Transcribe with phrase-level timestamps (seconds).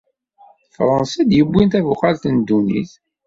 [0.69, 2.91] D Fransa i yewwin tabuqalt n ddunit.